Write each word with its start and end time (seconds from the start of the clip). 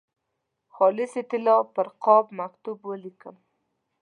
خالصې 0.73 1.21
طلا 1.29 1.57
پر 1.73 1.87
قاب 2.03 2.25
مکتوب 2.39 2.79
ولیکم. 2.89 3.35